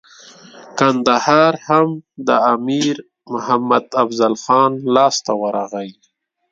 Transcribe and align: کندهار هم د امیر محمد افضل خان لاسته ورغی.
کندهار 0.79 1.53
هم 1.67 1.87
د 2.27 2.29
امیر 2.53 2.95
محمد 3.33 3.85
افضل 4.03 4.33
خان 4.43 4.71
لاسته 4.95 5.31
ورغی. 5.41 5.89